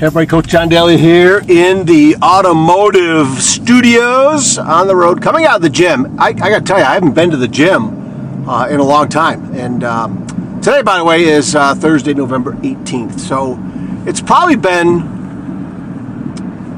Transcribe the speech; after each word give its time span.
Everybody, 0.00 0.28
Coach 0.28 0.46
John 0.46 0.68
Daly 0.68 0.96
here 0.96 1.42
in 1.48 1.84
the 1.84 2.14
automotive 2.22 3.42
studios 3.42 4.56
on 4.56 4.86
the 4.86 4.94
road, 4.94 5.20
coming 5.20 5.44
out 5.44 5.56
of 5.56 5.62
the 5.62 5.68
gym. 5.68 6.20
I, 6.20 6.28
I 6.28 6.34
got 6.34 6.60
to 6.60 6.64
tell 6.64 6.78
you, 6.78 6.84
I 6.84 6.94
haven't 6.94 7.14
been 7.14 7.32
to 7.32 7.36
the 7.36 7.48
gym 7.48 8.48
uh, 8.48 8.68
in 8.68 8.78
a 8.78 8.84
long 8.84 9.08
time. 9.08 9.52
And 9.56 9.82
um, 9.82 10.60
today, 10.62 10.82
by 10.82 10.98
the 10.98 11.04
way, 11.04 11.24
is 11.24 11.56
uh, 11.56 11.74
Thursday, 11.74 12.14
November 12.14 12.52
18th. 12.52 13.18
So 13.18 13.58
it's 14.06 14.20
probably 14.20 14.54
been 14.54 15.00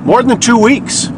more 0.03 0.23
than 0.23 0.41
two 0.41 0.57
weeks. 0.57 1.09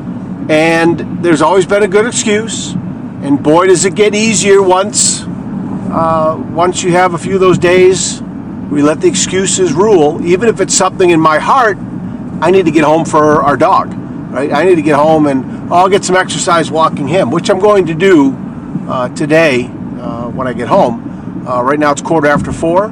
And 0.49 1.23
there's 1.23 1.41
always 1.41 1.67
been 1.67 1.85
a 1.85 1.89
good 1.89 2.07
excuse. 2.07 2.73
And 2.73 3.41
boy, 3.41 3.69
does 3.69 3.85
it 3.85 3.95
get 3.95 4.13
easier 4.13 4.61
once 4.61 5.23
uh, 5.23 6.37
once 6.51 6.83
you 6.83 6.91
have 6.91 7.15
a 7.15 7.19
few 7.19 7.35
of 7.35 7.41
those 7.41 7.59
days. 7.59 8.21
We 8.73 8.83
let 8.83 9.01
the 9.01 9.07
excuses 9.07 9.73
rule, 9.73 10.21
even 10.27 10.49
if 10.49 10.61
it's 10.61 10.75
something 10.75 11.11
in 11.11 11.21
my 11.21 11.39
heart 11.39 11.79
I 12.43 12.51
need 12.51 12.65
to 12.65 12.73
get 12.73 12.83
home 12.83 13.05
for 13.05 13.41
our 13.41 13.57
dog, 13.57 13.95
right? 14.33 14.53
I 14.53 14.65
need 14.65 14.75
to 14.75 14.83
get 14.83 14.97
home 14.97 15.29
and 15.29 15.73
I'll 15.73 15.89
get 15.89 16.05
some 16.05 16.17
exercise 16.17 16.73
walking 16.73 17.07
him, 17.07 17.31
which 17.31 17.49
I'm 17.49 17.61
going 17.61 17.87
to 17.87 17.95
do 17.95 18.37
uh, 18.89 19.11
today 19.11 19.67
uh, 20.01 20.29
when 20.29 20.49
I 20.49 20.53
get 20.53 20.67
home. 20.67 21.47
Uh, 21.47 21.63
right 21.63 21.79
now 21.79 21.93
it's 21.93 22.03
quarter 22.03 22.27
after 22.27 22.51
four. 22.51 22.89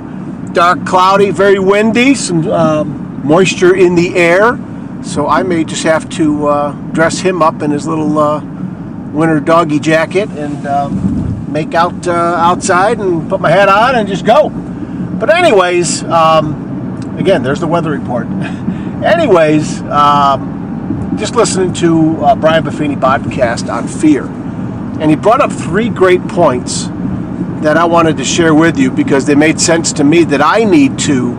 Dark, 0.53 0.87
cloudy, 0.87 1.33
very 1.33 1.59
windy, 1.59 2.15
some 2.15 2.47
um, 2.47 3.27
moisture 3.27 3.75
in 3.75 3.97
the 3.97 4.15
air. 4.15 4.57
So 5.03 5.27
I 5.27 5.43
may 5.43 5.65
just 5.65 5.83
have 5.83 6.09
to 6.11 6.47
uh, 6.47 6.73
dress 6.93 7.19
him 7.19 7.43
up 7.43 7.61
in 7.61 7.73
his 7.73 7.89
little 7.89 8.21
uh, 8.21 8.45
winter 9.11 9.41
doggy 9.41 9.81
jacket 9.81 10.29
and 10.29 10.65
um, 10.69 11.53
make 11.53 11.75
out 11.75 12.07
uh, 12.07 12.13
outside 12.13 13.01
and 13.01 13.29
put 13.29 13.41
my 13.41 13.51
hat 13.51 13.69
on 13.69 13.97
and 13.97 14.07
just 14.07 14.25
go. 14.25 14.49
But 14.49 15.29
anyways, 15.35 16.05
um, 16.05 17.17
again, 17.19 17.43
there's 17.43 17.59
the 17.59 17.67
weather 17.67 17.91
report. 17.91 18.29
Anyways, 19.05 19.81
um, 19.83 21.17
just 21.19 21.35
listening 21.35 21.73
to 21.75 22.23
uh, 22.23 22.35
Brian 22.35 22.63
Buffini 22.63 23.01
podcast 23.01 23.73
on 23.73 23.89
fear, 23.89 24.27
and 24.27 25.09
he 25.09 25.17
brought 25.17 25.41
up 25.41 25.51
three 25.51 25.89
great 25.89 26.27
points 26.29 26.89
that 27.63 27.79
I 27.79 27.85
wanted 27.87 28.19
to 28.19 28.25
share 28.25 28.55
with 28.55 28.79
you 28.79 28.91
because 28.91 29.25
they 29.25 29.35
made 29.35 29.59
sense 29.59 29.95
to 29.95 30.05
me 30.05 30.25
that 30.25 30.43
I 30.43 30.65
need 30.65 30.99
to 31.01 31.33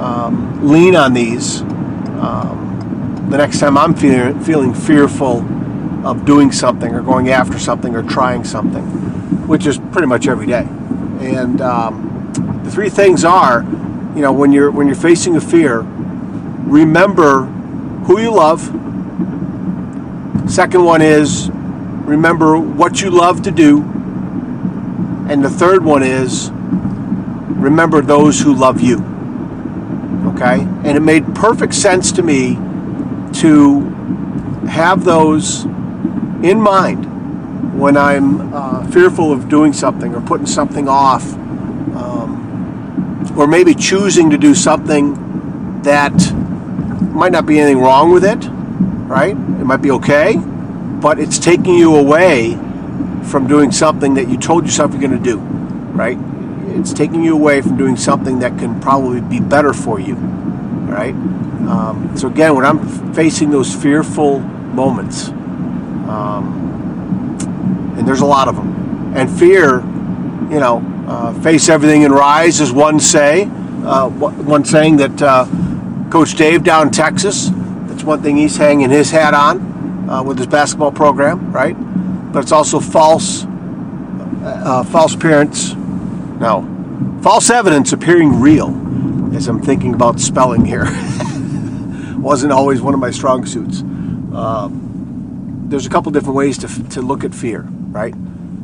um, 0.00 0.66
lean 0.66 0.96
on 0.96 1.12
these 1.12 1.60
um, 1.60 3.26
the 3.28 3.36
next 3.36 3.60
time 3.60 3.76
I'm 3.76 3.94
feeling 3.94 4.40
feeling 4.40 4.72
fearful 4.72 5.40
of 6.06 6.24
doing 6.24 6.52
something 6.52 6.94
or 6.94 7.02
going 7.02 7.28
after 7.28 7.58
something 7.58 7.94
or 7.94 8.02
trying 8.02 8.44
something, 8.44 8.84
which 9.46 9.66
is 9.66 9.76
pretty 9.92 10.06
much 10.06 10.26
every 10.26 10.46
day. 10.46 10.66
And 11.20 11.60
um, 11.60 12.62
the 12.64 12.70
three 12.70 12.88
things 12.88 13.24
are, 13.24 13.62
you 14.14 14.22
know, 14.22 14.32
when 14.32 14.52
you're 14.52 14.70
when 14.70 14.86
you're 14.86 14.96
facing 14.96 15.36
a 15.36 15.40
fear 15.40 15.86
remember 16.64 17.44
who 18.06 18.20
you 18.20 18.32
love. 18.32 18.60
Second 20.50 20.84
one 20.84 21.02
is 21.02 21.50
remember 21.50 22.58
what 22.58 23.00
you 23.00 23.10
love 23.10 23.42
to 23.42 23.50
do. 23.50 23.82
And 25.28 25.42
the 25.42 25.50
third 25.50 25.84
one 25.84 26.02
is 26.02 26.50
remember 26.50 28.02
those 28.02 28.40
who 28.40 28.54
love 28.54 28.80
you. 28.80 28.96
Okay? 30.34 30.60
And 30.60 30.96
it 30.96 31.00
made 31.00 31.34
perfect 31.34 31.74
sense 31.74 32.12
to 32.12 32.22
me 32.22 32.54
to 33.40 33.80
have 34.68 35.04
those 35.04 35.64
in 35.64 36.60
mind 36.60 37.10
when 37.78 37.96
I'm 37.96 38.52
uh, 38.54 38.86
fearful 38.88 39.32
of 39.32 39.48
doing 39.48 39.72
something 39.72 40.14
or 40.14 40.20
putting 40.20 40.46
something 40.46 40.88
off, 40.88 41.32
um, 41.96 43.34
or 43.36 43.46
maybe 43.46 43.74
choosing 43.74 44.30
to 44.30 44.38
do 44.38 44.54
something 44.54 45.82
that 45.82 46.12
might 47.14 47.32
not 47.32 47.46
be 47.46 47.60
anything 47.60 47.80
wrong 47.80 48.10
with 48.10 48.24
it, 48.24 48.44
right? 49.08 49.32
It 49.32 49.64
might 49.64 49.82
be 49.82 49.90
okay, 49.92 50.36
but 50.36 51.18
it's 51.18 51.38
taking 51.38 51.74
you 51.74 51.94
away 51.94 52.58
from 53.24 53.46
doing 53.46 53.70
something 53.70 54.14
that 54.14 54.28
you 54.28 54.36
told 54.36 54.64
yourself 54.64 54.92
you're 54.92 55.00
going 55.00 55.16
to 55.16 55.18
do, 55.22 55.38
right? 55.38 56.18
It's 56.76 56.92
taking 56.92 57.22
you 57.22 57.34
away 57.34 57.60
from 57.60 57.76
doing 57.76 57.96
something 57.96 58.40
that 58.40 58.58
can 58.58 58.80
probably 58.80 59.20
be 59.20 59.38
better 59.40 59.72
for 59.72 60.00
you, 60.00 60.14
right? 60.14 61.14
Um, 61.14 62.12
so 62.16 62.28
again, 62.28 62.54
when 62.56 62.66
I'm 62.66 63.14
facing 63.14 63.50
those 63.50 63.74
fearful 63.74 64.40
moments, 64.40 65.28
um, 66.08 66.60
and 67.96 68.06
there's 68.06 68.20
a 68.20 68.26
lot 68.26 68.48
of 68.48 68.56
them, 68.56 69.14
and 69.16 69.30
fear, 69.30 69.76
you 70.52 70.58
know, 70.60 70.82
uh, 71.06 71.32
face 71.42 71.68
everything 71.68 72.04
and 72.04 72.12
rise, 72.12 72.60
as 72.60 72.72
one 72.72 72.98
say, 72.98 73.44
uh, 73.84 74.08
one 74.08 74.64
saying 74.64 74.96
that. 74.96 75.22
Uh, 75.22 75.46
Coach 76.14 76.36
Dave 76.36 76.62
down 76.62 76.92
Texas. 76.92 77.50
That's 77.88 78.04
one 78.04 78.22
thing 78.22 78.36
he's 78.36 78.56
hanging 78.56 78.88
his 78.88 79.10
hat 79.10 79.34
on 79.34 80.08
uh, 80.08 80.22
with 80.22 80.38
his 80.38 80.46
basketball 80.46 80.92
program, 80.92 81.50
right? 81.50 81.74
But 82.32 82.44
it's 82.44 82.52
also 82.52 82.78
false, 82.78 83.44
uh, 83.44 84.62
uh, 84.64 84.84
false 84.84 85.16
appearance. 85.16 85.74
No, 85.74 87.18
false 87.20 87.50
evidence 87.50 87.92
appearing 87.92 88.40
real. 88.40 88.68
As 89.34 89.48
I'm 89.48 89.60
thinking 89.60 89.92
about 89.92 90.20
spelling 90.20 90.64
here, 90.64 90.84
wasn't 92.18 92.52
always 92.52 92.80
one 92.80 92.94
of 92.94 93.00
my 93.00 93.10
strong 93.10 93.44
suits. 93.44 93.80
Um, 93.80 95.64
there's 95.68 95.84
a 95.84 95.90
couple 95.90 96.12
different 96.12 96.36
ways 96.36 96.58
to, 96.58 96.88
to 96.90 97.02
look 97.02 97.24
at 97.24 97.34
fear, 97.34 97.62
right? 97.90 98.14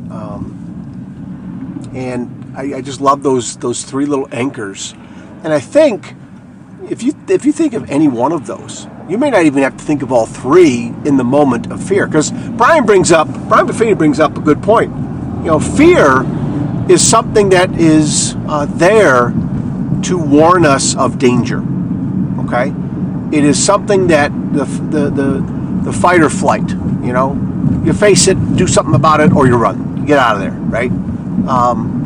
Um, 0.09 1.91
and 1.97 2.56
I, 2.56 2.77
I 2.77 2.81
just 2.81 3.00
love 3.00 3.25
those 3.25 3.56
those 3.56 3.83
three 3.83 4.06
little 4.06 4.28
anchors. 4.31 4.94
And 5.43 5.53
I 5.53 5.59
think 5.59 6.15
if 6.91 7.05
you 7.05 7.15
if 7.28 7.45
you 7.45 7.53
think 7.53 7.73
of 7.73 7.89
any 7.89 8.09
one 8.09 8.33
of 8.33 8.47
those, 8.47 8.89
you 9.09 9.17
may 9.17 9.31
not 9.31 9.45
even 9.45 9.62
have 9.62 9.77
to 9.77 9.84
think 9.84 10.03
of 10.03 10.12
all 10.12 10.27
three 10.27 10.93
in 11.05 11.17
the 11.17 11.25
moment 11.25 11.71
of 11.71 11.83
fear. 11.83 12.06
Because 12.06 12.33
Brian 12.33 12.84
brings 12.84 13.12
up 13.12 13.28
Brian 13.49 13.67
Buffini 13.67 13.97
brings 13.97 14.19
up 14.19 14.37
a 14.37 14.41
good 14.41 14.62
point. 14.62 14.91
You 15.41 15.47
know, 15.47 15.61
fear 15.61 16.27
is 16.91 17.06
something 17.06 17.51
that 17.51 17.71
is 17.78 18.34
uh, 18.49 18.67
there 18.67 19.33
to 20.03 20.19
warn 20.19 20.67
us 20.67 20.97
of 20.97 21.19
danger. 21.19 21.62
Okay, 22.45 22.75
it 23.37 23.45
is 23.45 23.62
something 23.65 24.09
that 24.09 24.33
the 24.53 24.65
the 24.65 25.11
the, 25.11 25.83
the 25.84 25.93
fight 25.93 26.21
or 26.21 26.28
flight. 26.28 26.69
You 26.69 27.12
know, 27.12 27.34
you 27.84 27.93
face 27.93 28.27
it, 28.27 28.34
do 28.57 28.67
something 28.67 28.95
about 28.95 29.21
it, 29.21 29.33
or 29.33 29.47
you 29.47 29.57
run. 29.57 29.97
You 29.99 30.07
get 30.07 30.19
out 30.19 30.37
of 30.37 30.43
there, 30.43 30.51
right? 30.51 30.91
Um, 31.49 32.00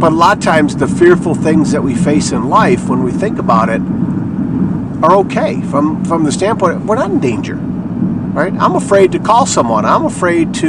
but 0.00 0.12
a 0.12 0.14
lot 0.14 0.38
of 0.38 0.42
times, 0.42 0.76
the 0.76 0.88
fearful 0.88 1.34
things 1.34 1.72
that 1.72 1.82
we 1.82 1.94
face 1.94 2.32
in 2.32 2.48
life, 2.48 2.88
when 2.88 3.02
we 3.02 3.12
think 3.12 3.38
about 3.38 3.68
it, 3.68 3.82
are 5.04 5.16
okay 5.16 5.60
from 5.60 6.02
from 6.06 6.24
the 6.24 6.32
standpoint 6.32 6.86
we're 6.86 6.96
not 6.96 7.10
in 7.10 7.20
danger, 7.20 7.56
right? 7.56 8.52
I'm 8.54 8.76
afraid 8.76 9.12
to 9.12 9.18
call 9.18 9.44
someone. 9.44 9.84
I'm 9.84 10.06
afraid 10.06 10.54
to, 10.56 10.68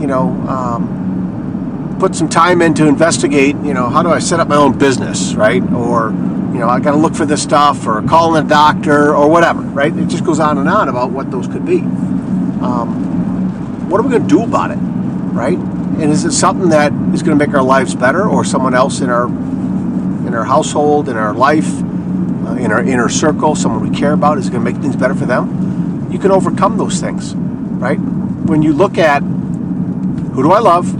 you 0.00 0.06
know, 0.06 0.28
um, 0.48 1.96
put 1.98 2.14
some 2.14 2.28
time 2.28 2.62
in 2.62 2.74
to 2.74 2.86
investigate. 2.86 3.56
You 3.56 3.74
know, 3.74 3.88
how 3.88 4.04
do 4.04 4.10
I 4.10 4.20
set 4.20 4.38
up 4.38 4.46
my 4.46 4.56
own 4.56 4.78
business, 4.78 5.34
right? 5.34 5.62
Or 5.72 6.10
you 6.10 6.60
know, 6.60 6.68
I 6.68 6.78
got 6.78 6.92
to 6.92 6.96
look 6.96 7.16
for 7.16 7.26
this 7.26 7.42
stuff, 7.42 7.88
or 7.88 8.02
calling 8.02 8.44
a 8.44 8.48
doctor, 8.48 9.16
or 9.16 9.28
whatever, 9.28 9.62
right? 9.62 9.92
It 9.96 10.06
just 10.06 10.24
goes 10.24 10.38
on 10.38 10.58
and 10.58 10.68
on 10.68 10.88
about 10.88 11.10
what 11.10 11.32
those 11.32 11.48
could 11.48 11.66
be. 11.66 11.80
Um, 11.80 13.90
what 13.90 13.98
are 13.98 14.04
we 14.04 14.10
going 14.10 14.22
to 14.22 14.28
do 14.28 14.44
about 14.44 14.70
it, 14.70 14.76
right? 14.76 15.58
And 16.00 16.10
is 16.10 16.24
it 16.24 16.32
something 16.32 16.70
that 16.70 16.92
is 17.14 17.22
going 17.22 17.38
to 17.38 17.46
make 17.46 17.54
our 17.54 17.62
lives 17.62 17.94
better, 17.94 18.28
or 18.28 18.44
someone 18.44 18.74
else 18.74 19.00
in 19.00 19.10
our 19.10 19.26
in 19.26 20.34
our 20.34 20.44
household, 20.44 21.08
in 21.08 21.16
our 21.16 21.32
life, 21.32 21.68
uh, 22.46 22.54
in 22.54 22.72
our 22.72 22.82
inner 22.82 23.08
circle, 23.08 23.54
someone 23.54 23.88
we 23.88 23.96
care 23.96 24.12
about, 24.12 24.36
is 24.38 24.50
going 24.50 24.64
to 24.64 24.72
make 24.72 24.82
things 24.82 24.96
better 24.96 25.14
for 25.14 25.26
them? 25.26 26.10
You 26.10 26.18
can 26.18 26.32
overcome 26.32 26.76
those 26.78 27.00
things, 27.00 27.34
right? 27.34 27.96
When 27.96 28.60
you 28.60 28.72
look 28.72 28.98
at 28.98 29.20
who 29.22 30.42
do 30.42 30.50
I 30.50 30.58
love, 30.58 30.94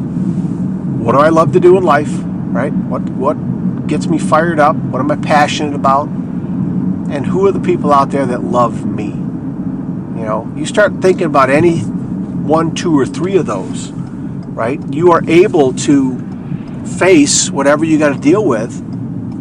what 1.00 1.12
do 1.12 1.18
I 1.18 1.28
love 1.30 1.52
to 1.54 1.60
do 1.60 1.76
in 1.76 1.82
life, 1.82 2.12
right? 2.12 2.72
What 2.72 3.02
what 3.02 3.86
gets 3.88 4.06
me 4.06 4.18
fired 4.18 4.60
up? 4.60 4.76
What 4.76 5.00
am 5.00 5.10
I 5.10 5.16
passionate 5.16 5.74
about? 5.74 6.06
And 6.06 7.26
who 7.26 7.46
are 7.46 7.52
the 7.52 7.60
people 7.60 7.92
out 7.92 8.10
there 8.10 8.26
that 8.26 8.44
love 8.44 8.86
me? 8.86 9.06
You 9.06 10.24
know, 10.24 10.52
you 10.56 10.64
start 10.64 11.02
thinking 11.02 11.26
about 11.26 11.50
any 11.50 11.80
one, 11.80 12.74
two, 12.76 12.96
or 12.96 13.04
three 13.04 13.36
of 13.36 13.46
those 13.46 13.92
right? 14.54 14.80
You 14.92 15.12
are 15.12 15.22
able 15.28 15.74
to 15.74 16.18
face 16.98 17.50
whatever 17.50 17.84
you 17.84 17.98
got 17.98 18.14
to 18.14 18.20
deal 18.20 18.44
with 18.44 18.78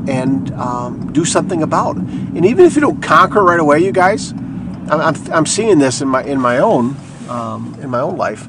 and 0.10 0.52
um, 0.54 1.14
do 1.14 1.24
something 1.24 1.64
about 1.64 1.98
it. 1.98 2.04
And 2.04 2.46
even 2.46 2.66
if 2.66 2.76
you 2.76 2.82
don't 2.82 3.02
conquer 3.02 3.44
right 3.44 3.60
away, 3.60 3.80
you 3.80 3.92
guys, 3.92 4.32
I'm, 4.32 5.00
I'm, 5.00 5.16
I'm 5.32 5.46
seeing 5.46 5.80
this 5.80 6.02
in 6.02 6.10
my 6.10 6.24
in 6.24 6.40
my 6.42 6.58
own 6.58 6.98
um, 7.30 7.78
in 7.82 7.90
my 7.90 8.00
own 8.00 8.18
life. 8.18 8.48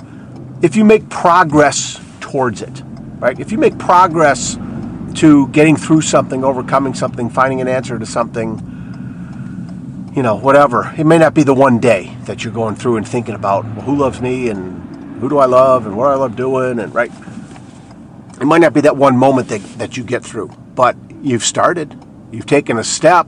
If 0.63 0.75
you 0.75 0.85
make 0.85 1.09
progress 1.09 2.01
towards 2.21 2.63
it, 2.63 2.83
right? 3.19 3.39
If 3.39 3.53
you 3.53 3.59
make 3.59 3.79
progress 3.79 4.57
to 5.17 5.49
getting 5.49 5.77
through 5.77 6.01
something, 6.01 6.43
overcoming 6.43 6.95
something, 6.95 7.31
finding 7.31 7.61
an 7.61 7.69
answer 7.69 7.99
to 7.99 8.07
something, 8.07 8.59
you 10.17 10.23
know, 10.23 10.37
whatever. 10.37 10.93
It 10.97 11.05
may 11.05 11.19
not 11.19 11.35
be 11.35 11.43
the 11.43 11.55
one 11.55 11.79
day 11.79 12.17
that 12.25 12.43
you're 12.43 12.53
going 12.53 12.75
through 12.75 12.97
and 12.97 13.07
thinking 13.07 13.35
about 13.35 13.65
well, 13.65 13.83
who 13.83 13.97
loves 13.97 14.21
me 14.21 14.49
and 14.49 14.84
who 15.25 15.31
do 15.31 15.39
I 15.39 15.47
love 15.47 15.87
and 15.87 15.97
what 15.97 16.11
I 16.11 16.15
love 16.17 16.37
doing 16.37 16.79
and 16.79 16.95
right. 16.95 17.11
It 18.41 18.45
might 18.45 18.61
not 18.61 18.75
be 18.75 18.83
that 18.83 18.97
one 18.97 19.17
moment 19.17 19.49
that, 19.49 19.63
that 19.79 19.97
you 19.97 20.05
get 20.05 20.23
through, 20.23 20.49
but 20.75 20.97
you've 21.23 21.45
started. 21.45 21.99
You've 22.31 22.47
taken 22.47 22.79
a 22.79 22.85
step 22.85 23.27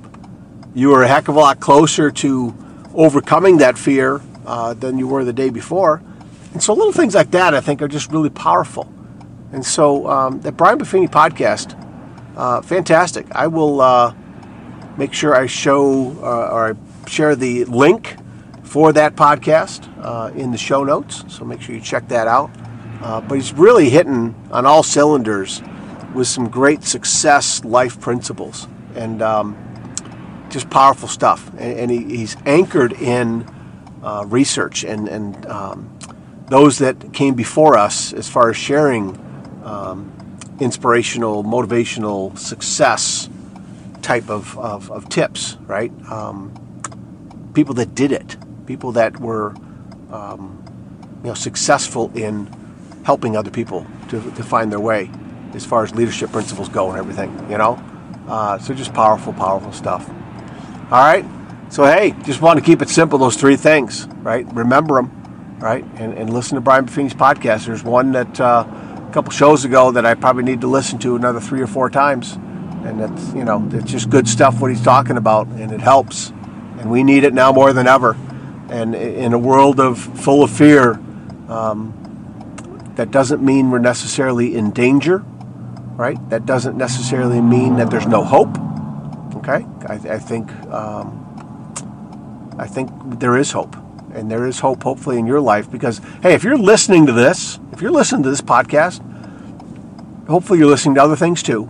you 0.77 0.91
were 0.91 1.05
a 1.05 1.09
heck 1.09 1.29
of 1.29 1.37
a 1.37 1.39
lot 1.39 1.59
closer 1.59 2.11
to 2.11 2.55
overcoming 2.93 3.57
that 3.57 3.79
fear 3.79 4.21
uh, 4.45 4.75
than 4.75 4.99
you 4.99 5.09
were 5.09 5.25
the 5.25 5.33
day 5.33 5.49
before. 5.49 6.03
And 6.53 6.63
so 6.63 6.75
little 6.75 6.93
things 6.93 7.15
like 7.15 7.31
that, 7.31 7.55
I 7.55 7.63
think, 7.63 7.81
are 7.81 7.89
just 7.89 8.13
really 8.13 8.29
powerful. 8.29 8.93
And 9.53 9.65
so 9.65 10.07
um, 10.07 10.43
the 10.43 10.53
Brian 10.53 10.79
Buffini 10.79 11.09
podcast, 11.09 11.75
uh, 12.37 12.61
fantastic. 12.61 13.27
I 13.33 13.47
will 13.47 13.81
uh, 13.81 14.15
make 14.99 15.15
sure 15.15 15.35
I 15.35 15.47
show 15.47 16.11
uh, 16.23 16.51
or 16.53 16.75
I 16.75 17.09
share 17.09 17.35
the 17.35 17.65
link 17.65 18.17
for 18.67 18.93
that 18.93 19.15
podcast 19.17 19.89
uh, 20.05 20.31
in 20.35 20.51
the 20.51 20.59
show 20.59 20.85
notes. 20.85 21.25
So 21.29 21.45
make 21.45 21.63
sure 21.63 21.75
you 21.75 21.81
check 21.81 22.09
that 22.09 22.27
out. 22.27 22.51
Uh, 23.03 23.21
but 23.21 23.37
he's 23.37 23.53
really 23.53 23.89
hitting 23.89 24.35
on 24.51 24.67
all 24.67 24.83
cylinders 24.83 25.63
with 26.15 26.27
some 26.27 26.49
great 26.49 26.83
success 26.83 27.65
life 27.65 28.01
principles 28.01 28.67
and 28.95 29.23
um, 29.23 29.57
just 30.51 30.69
powerful 30.71 31.09
stuff. 31.09 31.49
And, 31.59 31.79
and 31.79 31.91
he, 31.91 32.05
he's 32.05 32.37
anchored 32.45 32.93
in 32.95 33.47
uh, 34.03 34.25
research 34.27 34.85
and, 34.85 35.09
and 35.09 35.47
um, 35.47 35.99
those 36.49 36.79
that 36.79 37.13
came 37.13 37.35
before 37.35 37.77
us 37.77 38.13
as 38.13 38.29
far 38.29 38.51
as 38.51 38.57
sharing 38.57 39.17
um, 39.65 40.13
inspirational, 40.61 41.45
motivational 41.45 42.37
success 42.39 43.29
type 44.03 44.31
of, 44.31 44.57
of, 44.59 44.91
of 44.91 45.09
tips, 45.09 45.57
right? 45.63 45.93
Um, 46.11 46.53
people 47.53 47.75
that 47.75 47.95
did 47.95 48.13
it, 48.13 48.37
people 48.67 48.93
that 48.93 49.19
were 49.21 49.55
um, 50.11 50.63
you 51.23 51.29
know, 51.29 51.35
successful 51.35 52.11
in 52.15 52.49
helping 53.05 53.37
other 53.37 53.51
people 53.51 53.87
to, 54.09 54.21
to 54.33 54.43
find 54.43 54.71
their 54.71 54.81
way 54.81 55.11
as 55.55 55.65
far 55.65 55.83
as 55.83 55.95
leadership 55.95 56.31
principles 56.33 56.69
go 56.69 56.91
and 56.91 56.99
everything, 56.99 57.31
you 57.51 57.57
know? 57.57 57.81
Uh, 58.29 58.59
so 58.59 58.75
just 58.75 58.93
powerful, 58.93 59.33
powerful 59.33 59.73
stuff. 59.73 60.09
All 60.91 61.03
right? 61.03 61.25
So, 61.69 61.85
hey, 61.85 62.15
just 62.25 62.41
want 62.41 62.59
to 62.59 62.65
keep 62.65 62.83
it 62.83 62.89
simple, 62.89 63.19
those 63.19 63.37
three 63.37 63.57
things, 63.57 64.07
right? 64.23 64.47
Remember 64.53 64.97
them, 64.97 65.57
right? 65.59 65.85
And, 65.97 66.15
and 66.15 66.33
listen 66.33 66.55
to 66.57 66.61
Brian 66.61 66.85
Buffini's 66.85 67.15
podcast. 67.15 67.67
There's 67.67 67.83
one 67.83 68.13
that 68.13 68.41
uh, 68.41 68.65
a 68.67 69.11
couple 69.13 69.33
shows 69.33 69.65
ago 69.65 69.91
that 69.93 70.07
I 70.07 70.15
probably 70.15 70.45
need 70.45 70.61
to 70.61 70.69
listen 70.69 70.99
to 71.01 71.17
another 71.17 71.41
three 71.41 71.61
or 71.61 71.67
four 71.67 71.91
times. 71.91 72.35
And 72.85 73.01
it's, 73.01 73.35
you 73.35 73.45
know, 73.45 73.69
it's 73.73 73.91
just 73.91 74.11
good 74.11 74.29
stuff 74.29 74.61
what 74.61 74.71
he's 74.71 74.83
talking 74.83 75.17
about, 75.17 75.49
and 75.49 75.73
it 75.73 75.81
helps. 75.81 76.31
And 76.79 76.91
we 76.91 77.03
need 77.03 77.25
it 77.25 77.35
now 77.35 77.51
more 77.51 77.73
than 77.73 77.89
ever. 77.89 78.17
And 78.69 78.95
in 78.95 79.33
a 79.33 79.39
world 79.39 79.79
of 79.79 79.99
full 79.99 80.43
of 80.43 80.51
fear, 80.51 81.01
um, 81.49 81.93
that 82.97 83.11
doesn't 83.11 83.43
mean 83.43 83.71
we're 83.71 83.79
necessarily 83.79 84.57
in 84.57 84.71
danger, 84.71 85.19
right? 85.97 86.19
That 86.31 86.47
doesn't 86.47 86.77
necessarily 86.77 87.41
mean 87.41 87.77
that 87.77 87.91
there's 87.91 88.07
no 88.07 88.25
hope. 88.25 88.59
Okay, 89.37 89.65
I, 89.87 90.15
I 90.15 90.19
think 90.19 90.51
um, 90.73 91.23
I 92.59 92.67
think 92.67 92.91
there 93.21 93.37
is 93.37 93.53
hope, 93.53 93.77
and 94.15 94.31
there 94.31 94.47
is 94.47 94.61
hope, 94.61 94.83
hopefully, 94.83 95.19
in 95.19 95.27
your 95.27 95.41
life. 95.41 95.71
Because 95.71 96.01
hey, 96.23 96.35
if 96.35 96.43
you're 96.43 96.59
listening 96.59 97.07
to 97.07 97.13
this, 97.13 97.61
if 97.73 97.81
you're 97.81 97.93
listening 97.93 98.23
to 98.25 98.31
this 98.31 98.41
podcast, 98.41 99.01
hopefully 100.27 100.59
you're 100.59 100.69
listening 100.69 100.97
to 100.97 101.03
other 101.03 101.17
things 101.17 101.43
too. 101.43 101.69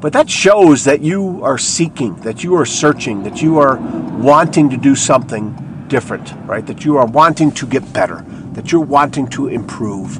But 0.00 0.12
that 0.14 0.28
shows 0.28 0.82
that 0.84 1.02
you 1.02 1.44
are 1.44 1.58
seeking, 1.58 2.16
that 2.22 2.42
you 2.42 2.56
are 2.56 2.66
searching, 2.66 3.22
that 3.22 3.40
you 3.40 3.58
are 3.58 3.76
wanting 3.76 4.70
to 4.70 4.76
do 4.76 4.96
something 4.96 5.54
different, 5.92 6.32
right? 6.46 6.66
That 6.66 6.86
you 6.86 6.96
are 6.96 7.04
wanting 7.04 7.52
to 7.52 7.66
get 7.66 7.92
better, 7.92 8.24
that 8.54 8.72
you're 8.72 8.80
wanting 8.80 9.28
to 9.28 9.48
improve. 9.48 10.16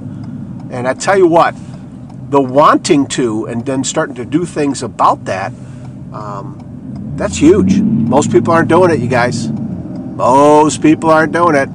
And 0.71 0.87
I 0.87 0.93
tell 0.93 1.17
you 1.17 1.27
what, 1.27 1.55
the 2.31 2.43
wanting 2.43 3.07
to 3.17 3.47
and 3.47 3.65
then 3.65 3.83
starting 3.83 4.15
to 4.17 4.27
do 4.27 4.45
things 4.45 4.83
about 4.83 5.25
that, 5.25 5.51
um, 6.13 7.15
that's 7.17 7.39
huge. 7.39 7.81
Most 7.81 8.31
people 8.31 8.53
aren't 8.53 8.69
doing 8.69 8.91
it, 8.91 9.01
you 9.01 9.09
guys. 9.09 9.49
Most 9.49 10.83
people 10.83 11.09
aren't 11.09 11.33
doing 11.33 11.55
it. 11.55 11.71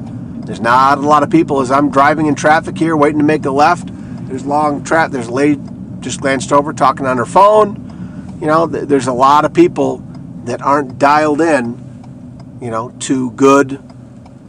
There's 0.46 0.62
not 0.62 1.00
a 1.00 1.02
lot 1.02 1.24
of 1.24 1.32
people 1.32 1.60
as 1.60 1.72
I'm 1.72 1.90
driving 1.90 2.28
in 2.28 2.36
traffic 2.36 2.78
here, 2.78 2.96
waiting 2.96 3.18
to 3.18 3.26
make 3.26 3.46
a 3.46 3.52
left. 3.52 3.90
There's 4.28 4.46
long 4.46 4.84
traffic. 4.84 5.14
There's 5.14 5.28
a 5.28 5.34
lady 5.34 5.60
just 6.02 6.22
glanced 6.22 6.52
over, 6.52 6.72
talking 6.72 7.08
on 7.08 7.18
her 7.18 7.26
phone. 7.26 8.38
You 8.40 8.46
know, 8.46 8.68
th- 8.68 8.88
there's 8.88 9.08
a 9.08 9.14
lot 9.14 9.44
of 9.44 9.56
people 9.56 10.04
that 10.46 10.62
aren't 10.62 11.00
dialed 11.00 11.42
in, 11.42 12.60
you 12.62 12.70
know, 12.70 12.94
to 13.00 13.32
good 13.32 13.82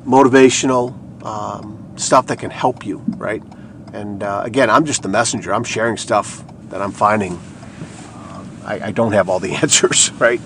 motivational 0.09 0.95
um, 1.25 1.93
stuff 1.97 2.29
that 2.29 2.39
can 2.39 2.51
help 2.51 2.87
you, 2.87 3.05
right? 3.09 3.43
And 3.93 4.23
uh, 4.23 4.43
again, 4.45 4.71
I'm 4.71 4.87
just 4.87 5.03
the 5.03 5.09
messenger. 5.09 5.53
I'm 5.53 5.65
sharing 5.65 5.97
stuff 5.99 6.43
that 6.71 6.81
I'm 6.81 6.93
finding. 6.93 7.35
Uh, 7.35 8.45
I, 8.65 8.81
I, 8.85 8.91
don't 8.91 9.13
have 9.13 9.29
all 9.29 9.39
the 9.39 9.53
answers, 9.63 10.11
right? 10.13 10.41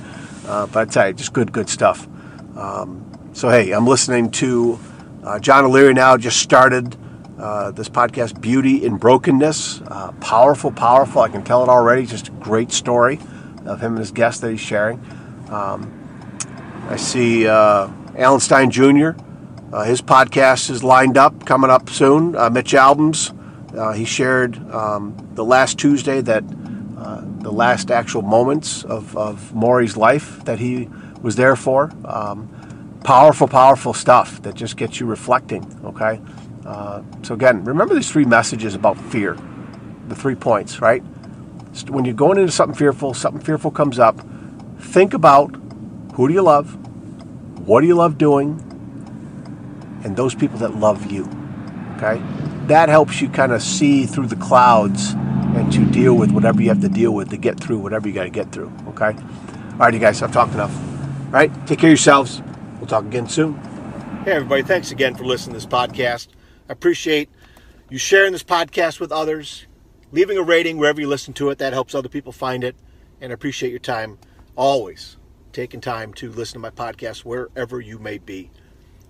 Uh, 0.47 0.67
but 0.67 0.89
I 0.89 0.91
tell 0.91 1.09
you, 1.09 1.15
just 1.15 1.33
good, 1.33 1.53
good 1.53 1.69
stuff. 1.69 2.09
Um, 2.57 3.31
so, 3.33 3.49
hey, 3.49 3.71
I'm 3.71 3.87
listening 3.87 4.31
to 4.33 4.79
uh, 5.23 5.39
John 5.39 5.65
O'Leary 5.65 5.95
now, 5.95 6.17
just 6.17 6.41
started 6.41 6.97
uh, 7.39 7.71
this 7.71 7.89
podcast, 7.89 8.41
Beauty 8.41 8.85
in 8.85 8.97
Brokenness. 8.97 9.81
Uh, 9.83 10.13
powerful, 10.21 10.73
powerful. 10.73 11.23
I 11.23 11.29
can 11.29 11.45
tell 11.45 11.63
it 11.63 11.69
already. 11.69 12.05
Just 12.07 12.29
a 12.29 12.33
great 12.33 12.73
story 12.73 13.21
of 13.65 13.81
him 13.81 13.93
and 13.93 13.99
his 13.99 14.11
guest 14.11 14.41
that 14.41 14.51
he's 14.51 14.61
sharing. 14.61 14.99
Um, 15.51 15.91
I 16.89 16.97
see 16.97 17.47
uh, 17.47 17.89
Alan 18.17 18.41
Stein 18.41 18.71
Jr., 18.71 19.13
uh, 19.73 19.85
his 19.85 20.03
podcast 20.03 20.71
is 20.71 20.85
lined 20.85 21.17
up, 21.17 21.47
coming 21.47 21.71
up 21.71 21.89
soon. 21.89 22.37
Uh, 22.37 22.51
Mitch 22.51 22.75
Albom's, 22.75 23.33
he 23.95 24.05
shared 24.05 24.59
um, 24.71 25.17
the 25.35 25.45
last 25.45 25.79
Tuesday 25.79 26.21
that 26.21 26.45
the 27.43 27.53
last 27.53 27.91
actual 27.91 28.23
moments 28.23 28.85
of, 28.85 29.17
of 29.17 29.53
Morrie's 29.53 29.97
life 29.97 30.45
that 30.45 30.59
he 30.59 30.89
was 31.21 31.37
there 31.37 31.57
for. 31.57 31.91
Um, 32.05 33.01
powerful, 33.05 33.49
powerful 33.49 33.93
stuff 33.93 34.41
that 34.43 34.55
just 34.55 34.77
gets 34.77 35.01
you 35.01 35.07
reflecting. 35.07 35.65
Okay. 35.85 36.21
Uh, 36.65 37.03
so 37.23 37.35
again, 37.35 37.65
remember 37.65 37.95
these 37.95 38.11
three 38.11 38.25
messages 38.25 38.75
about 38.75 38.97
fear, 38.97 39.37
the 40.09 40.15
three 40.15 40.37
points, 40.37 40.81
right? 40.81 41.03
When 41.89 42.05
you're 42.05 42.15
going 42.15 42.39
into 42.39 42.53
something 42.53 42.77
fearful, 42.77 43.15
something 43.15 43.43
fearful 43.43 43.71
comes 43.71 43.99
up. 43.99 44.21
Think 44.79 45.15
about 45.15 45.55
who 46.15 46.29
do 46.29 46.35
you 46.35 46.43
love, 46.43 46.77
what 47.67 47.81
do 47.81 47.87
you 47.87 47.95
love 47.95 48.19
doing, 48.19 48.61
and 50.05 50.17
those 50.17 50.35
people 50.35 50.59
that 50.59 50.77
love 50.77 51.11
you. 51.11 51.25
Okay, 51.97 52.23
that 52.67 52.89
helps 52.89 53.21
you 53.21 53.29
kind 53.29 53.53
of 53.53 53.63
see 53.63 54.07
through 54.07 54.27
the 54.27 54.37
clouds 54.37 55.13
and 55.55 55.73
to 55.73 55.85
deal 55.91 56.15
with 56.15 56.31
whatever 56.33 56.63
you 56.63 56.69
have 56.69 56.81
to 56.81 56.89
deal 56.89 57.13
with 57.13 57.31
to 57.31 57.37
get 57.37 57.61
through 57.61 57.79
whatever 57.79 58.09
you 58.09 58.15
got 58.15 58.25
to 58.25 58.31
get 58.31 58.53
through. 58.53 58.73
Okay. 58.89 59.15
All 59.73 59.79
right, 59.79 59.95
you 59.95 60.01
guys, 60.01 60.23
I've 60.23 60.33
talked 60.33 60.55
enough. 60.55 60.75
All 61.27 61.33
right, 61.33 61.51
take 61.67 61.79
care 61.79 61.89
of 61.89 61.93
yourselves. 61.93 62.43
We'll 62.79 62.87
talk 62.87 63.05
again 63.05 63.29
soon. 63.29 63.55
Hey, 64.25 64.33
everybody. 64.33 64.63
Thanks 64.63 64.91
again 64.91 65.15
for 65.15 65.25
listening 65.25 65.55
to 65.55 65.59
this 65.59 65.67
podcast. 65.67 66.29
I 66.69 66.73
appreciate 66.73 67.29
you 67.91 67.99
sharing 67.99 68.33
this 68.33 68.45
podcast 68.45 69.01
with 69.01 69.13
others, 69.13 69.67
leaving 70.13 70.39
a 70.39 70.43
rating 70.43 70.79
wherever 70.79 71.01
you 71.01 71.09
listen 71.09 71.35
to 71.35 71.51
it. 71.51 71.59
That 71.59 71.73
helps 71.73 71.95
other 71.95 72.09
people 72.09 72.33
find 72.33 72.65
it. 72.65 72.77
And 73.21 73.33
I 73.33 73.35
appreciate 73.35 73.71
your 73.71 73.79
time 73.79 74.19
always 74.57 75.17
taking 75.53 75.81
time 75.81 76.15
to 76.15 76.31
listen 76.31 76.55
to 76.55 76.59
my 76.59 76.71
podcast 76.71 77.25
wherever 77.25 77.81
you 77.81 77.99
may 77.99 78.19
be. 78.19 78.51